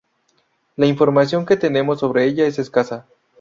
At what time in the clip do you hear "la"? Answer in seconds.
0.77-0.87